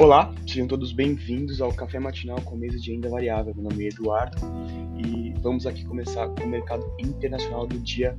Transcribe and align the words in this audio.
Olá, 0.00 0.34
sejam 0.46 0.66
todos 0.66 0.92
bem-vindos 0.92 1.60
ao 1.60 1.74
Café 1.74 1.98
Matinal 1.98 2.40
com 2.40 2.56
mesa 2.56 2.78
de 2.78 2.90
renda 2.90 3.10
variável. 3.10 3.54
Meu 3.54 3.64
nome 3.64 3.84
é 3.84 3.88
Eduardo 3.88 4.34
e 4.96 5.34
vamos 5.42 5.66
aqui 5.66 5.84
começar 5.84 6.26
com 6.26 6.44
o 6.44 6.48
mercado 6.48 6.90
internacional 6.98 7.66
do 7.66 7.78
dia 7.80 8.16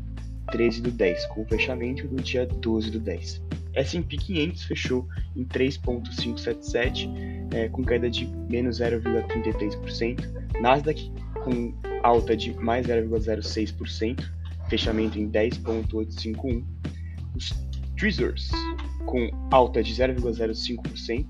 13 0.52 0.84
do 0.84 0.92
10, 0.92 1.26
com 1.26 1.42
o 1.42 1.46
fechamento 1.48 2.08
do 2.08 2.22
dia 2.22 2.46
12 2.46 2.92
do 2.92 3.00
10. 3.00 3.42
S&P 3.74 4.16
500 4.16 4.64
fechou 4.66 5.08
em 5.36 5.44
3.577, 5.44 7.10
é, 7.52 7.68
com 7.70 7.84
queda 7.84 8.12
de 8.12 8.28
menos 8.28 8.80
0,33%, 8.80 10.62
Nasdaq 10.62 11.12
com 11.44 11.74
alta 12.04 12.38
de 12.38 12.54
mais 12.60 12.86
0,06%, 12.86 14.24
fechamento 14.70 15.18
em 15.18 15.28
10.851, 15.32 16.64
os 17.36 17.50
Treasures 17.98 18.52
com 19.06 19.30
alta 19.52 19.84
de 19.84 19.94
0,05%, 19.94 21.26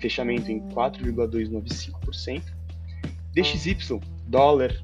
fechamento 0.00 0.50
em 0.50 0.60
4,295%. 0.68 2.42
DXY, 3.34 4.00
dólar, 4.26 4.74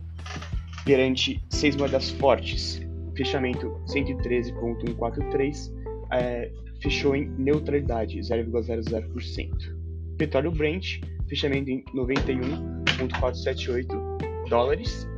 perante 0.84 1.42
seis 1.50 1.74
moedas 1.74 2.10
fortes, 2.10 2.80
fechamento 3.16 3.80
113,143, 3.86 5.74
é, 6.12 6.52
fechou 6.80 7.16
em 7.16 7.28
neutralidade, 7.30 8.20
0,00%. 8.20 9.76
Petróleo 10.16 10.52
Brent, 10.52 11.00
fechamento 11.28 11.70
em 11.70 11.84
91,478 11.92 13.88
dólares, 14.48 15.08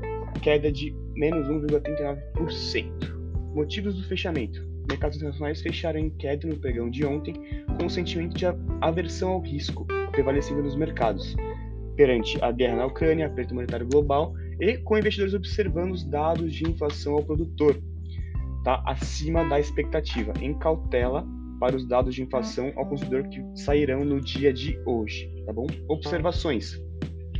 queda 0.42 0.72
de 0.72 0.94
menos 1.14 1.46
1,39%. 1.48 3.18
Motivos 3.54 3.94
do 3.94 4.04
fechamento 4.04 4.66
mercados 4.88 5.16
internacionais 5.16 5.60
fecharam 5.60 6.00
em 6.00 6.10
queda 6.10 6.48
no 6.48 6.56
pregão 6.56 6.90
de 6.90 7.04
ontem, 7.04 7.34
com 7.78 7.86
um 7.86 7.88
sentimento 7.88 8.36
de 8.36 8.46
aversão 8.80 9.30
ao 9.30 9.40
risco 9.40 9.86
prevalecendo 10.10 10.62
nos 10.62 10.74
mercados, 10.74 11.36
perante 11.96 12.42
a 12.42 12.50
guerra 12.50 12.76
na 12.76 12.86
Ucrânia, 12.86 13.26
aperto 13.26 13.54
monetário 13.54 13.86
global 13.86 14.34
e 14.60 14.76
com 14.78 14.98
investidores 14.98 15.34
observando 15.34 15.92
os 15.92 16.04
dados 16.04 16.52
de 16.52 16.68
inflação 16.68 17.14
ao 17.14 17.22
produtor, 17.22 17.80
tá 18.64 18.82
acima 18.86 19.44
da 19.48 19.60
expectativa, 19.60 20.32
em 20.40 20.54
cautela 20.58 21.26
para 21.60 21.76
os 21.76 21.86
dados 21.86 22.14
de 22.14 22.22
inflação 22.22 22.72
ao 22.76 22.86
consumidor 22.86 23.28
que 23.28 23.42
sairão 23.54 24.04
no 24.04 24.20
dia 24.20 24.52
de 24.52 24.80
hoje, 24.86 25.30
tá 25.44 25.52
bom? 25.52 25.66
Observações. 25.88 26.80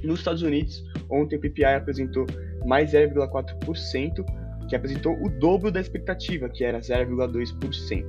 Nos 0.03 0.21
Estados 0.21 0.43
Unidos, 0.43 0.85
ontem 1.11 1.37
o 1.37 1.41
PPI 1.41 1.65
apresentou 1.65 2.27
mais 2.65 2.93
0,4%, 2.93 4.25
que 4.69 4.77
apresentou 4.77 5.21
o 5.23 5.29
dobro 5.29 5.73
da 5.73 5.81
expectativa, 5.81 6.49
que 6.49 6.63
era 6.63 6.79
0,2%. 6.79 8.05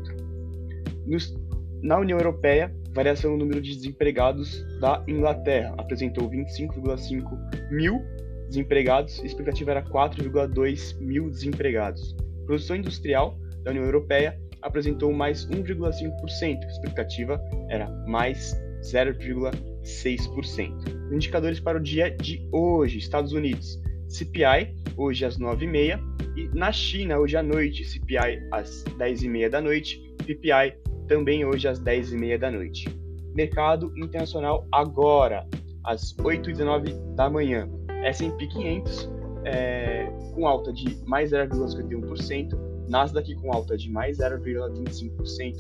Na 1.82 1.98
União 1.98 2.18
Europeia, 2.18 2.76
variação 2.94 3.32
no 3.32 3.38
número 3.38 3.62
de 3.62 3.74
desempregados 3.74 4.66
da 4.80 5.04
Inglaterra 5.08 5.74
apresentou 5.78 6.30
25,5 6.30 7.72
mil 7.72 8.04
desempregados, 8.50 9.22
a 9.22 9.26
expectativa 9.26 9.72
era 9.72 9.82
4,2 9.84 11.00
mil 11.00 11.30
desempregados. 11.30 12.14
Produção 12.46 12.76
industrial 12.76 13.40
da 13.64 13.72
União 13.72 13.86
Europeia 13.86 14.38
apresentou 14.62 15.14
mais 15.14 15.48
1,5%, 15.48 16.64
a 16.64 16.68
expectativa 16.68 17.42
era 17.70 17.90
mais 18.08 18.54
0,6%. 18.82 21.14
Indicadores 21.14 21.60
para 21.60 21.78
o 21.78 21.82
dia 21.82 22.10
de 22.12 22.48
hoje, 22.52 22.98
Estados 22.98 23.34
Unidos, 23.34 23.80
CPI, 24.10 24.76
hoje 24.98 25.26
às 25.26 25.38
9h30, 25.38 26.00
e 26.36 26.50
na 26.58 26.72
China, 26.72 27.20
hoje 27.20 27.38
à 27.38 27.44
noite, 27.44 27.86
CPI 27.86 28.48
às 28.52 28.84
10h30 28.98 29.50
da 29.50 29.62
noite, 29.62 30.02
PPI 30.26 30.76
também 31.08 31.46
hoje 31.46 31.68
às 31.68 31.80
10h30 31.80 32.38
da 32.38 32.52
noite. 32.52 32.90
Mercado 33.36 33.94
internacional 33.98 34.68
agora, 34.72 35.48
às 35.84 36.14
8h19 36.16 37.16
da 37.16 37.30
manhã. 37.30 37.70
S&P 38.04 38.48
500 38.48 39.10
é, 39.46 40.12
com 40.34 40.48
alta 40.48 40.72
de 40.72 40.98
mais 41.06 41.32
0,51%, 41.32 42.58
Nasdaq 42.88 43.36
com 43.36 43.54
alta 43.54 43.78
de 43.78 43.90
mais 43.90 44.18
0,25%, 44.18 45.56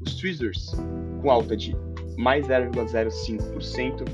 os 0.00 0.14
Tweezers 0.16 0.72
com 1.22 1.30
alta 1.30 1.56
de 1.56 1.76
mais 2.16 2.46
0,05%, 2.46 4.04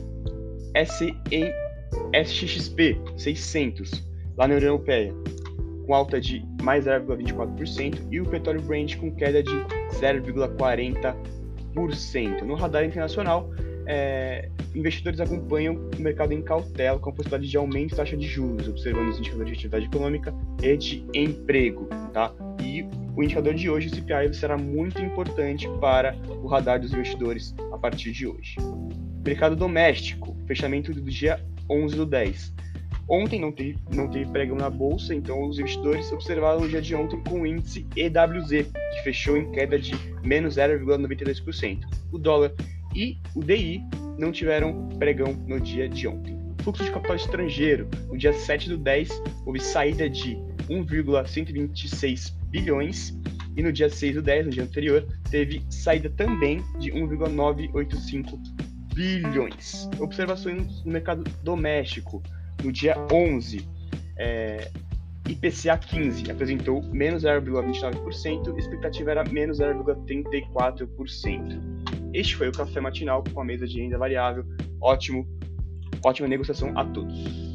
SXP 2.12 3.00
600 3.16 4.04
lá 4.36 4.48
na 4.48 4.54
União 4.54 4.70
Europeia 4.70 5.14
com 5.86 5.94
alta 5.94 6.20
de 6.20 6.44
mais 6.62 6.86
0,24% 6.86 8.06
e 8.10 8.20
o 8.20 8.26
petróleo 8.26 8.60
Brent 8.62 8.96
com 8.96 9.14
queda 9.14 9.40
de 9.42 9.50
0,40%. 10.00 12.42
No 12.42 12.54
radar 12.54 12.84
internacional, 12.84 13.50
é, 13.86 14.48
investidores 14.74 15.20
acompanham 15.20 15.90
o 15.96 16.00
mercado 16.00 16.32
em 16.32 16.40
cautela 16.40 16.98
com 16.98 17.10
a 17.10 17.12
possibilidade 17.12 17.50
de 17.50 17.56
aumento 17.56 17.90
da 17.90 17.98
taxa 17.98 18.16
de 18.16 18.26
juros, 18.26 18.66
observando 18.68 19.08
os 19.08 19.18
indicadores 19.18 19.50
de 19.50 19.54
atividade 19.54 19.84
econômica 19.86 20.34
e 20.62 20.76
de 20.76 21.04
emprego. 21.14 21.88
Tá? 22.12 22.32
E 22.62 22.86
o 23.16 23.22
indicador 23.22 23.54
de 23.54 23.68
hoje, 23.68 23.88
o 23.88 23.94
CPI, 23.94 24.32
será 24.32 24.56
muito 24.56 25.02
importante 25.02 25.68
para 25.80 26.16
o 26.42 26.46
radar 26.46 26.80
dos 26.80 26.92
investidores 26.92 27.54
a 27.72 27.78
partir 27.78 28.12
de 28.12 28.26
hoje. 28.26 28.56
Mercado 29.24 29.54
doméstico, 29.54 30.36
fechamento 30.46 30.92
do 30.92 31.00
dia 31.02 31.38
11 31.72 31.96
do 31.96 32.06
10. 32.06 32.52
Ontem 33.08 33.40
não 33.40 33.50
teve, 33.50 33.78
não 33.92 34.08
teve 34.08 34.30
pregão 34.30 34.56
na 34.56 34.70
bolsa, 34.70 35.14
então 35.14 35.42
os 35.48 35.58
investidores 35.58 36.10
observaram 36.12 36.62
o 36.62 36.68
dia 36.68 36.80
de 36.80 36.94
ontem 36.94 37.20
com 37.24 37.42
o 37.42 37.46
índice 37.46 37.86
EWZ, 37.96 38.70
que 38.72 39.02
fechou 39.02 39.36
em 39.36 39.50
queda 39.50 39.78
de 39.78 39.92
menos 40.22 40.56
0,92%. 40.56 41.80
O 42.12 42.18
dólar 42.18 42.52
e 42.94 43.18
o 43.34 43.42
DI 43.42 43.82
não 44.18 44.30
tiveram 44.30 44.88
pregão 44.98 45.32
no 45.46 45.60
dia 45.60 45.88
de 45.88 46.06
ontem. 46.06 46.38
Fluxo 46.62 46.84
de 46.84 46.90
capital 46.92 47.16
estrangeiro, 47.16 47.88
no 48.08 48.16
dia 48.16 48.32
7 48.32 48.68
do 48.68 48.78
10, 48.78 49.10
houve 49.44 49.58
saída 49.60 50.08
de 50.08 50.36
1,126 50.70 52.30
bilhões 52.50 53.18
e 53.56 53.62
no 53.62 53.72
dia 53.72 53.90
6 53.90 54.14
do 54.14 54.22
10, 54.22 54.46
no 54.46 54.52
dia 54.52 54.62
anterior, 54.62 55.06
teve 55.30 55.62
saída 55.68 56.08
também 56.08 56.62
de 56.78 56.92
1,985 56.92 58.38
bilhões. 58.94 59.88
Observações 59.98 60.84
no 60.84 60.92
mercado 60.92 61.24
doméstico 61.42 62.22
no 62.62 62.70
dia 62.72 62.94
11, 63.10 63.66
é, 64.16 64.70
IPCA 65.28 65.76
15 65.78 66.30
apresentou 66.30 66.80
menos 66.82 67.24
0,29%, 67.24 68.56
expectativa 68.58 69.10
era 69.10 69.24
menos 69.24 69.58
0,34%. 69.58 71.60
Este 72.12 72.36
foi 72.36 72.48
o 72.48 72.52
café 72.52 72.80
matinal 72.80 73.24
com 73.32 73.40
a 73.40 73.44
mesa 73.44 73.66
de 73.66 73.80
renda 73.80 73.96
variável. 73.98 74.44
Ótimo, 74.80 75.26
ótima 76.04 76.28
negociação 76.28 76.76
a 76.76 76.84
todos. 76.84 77.51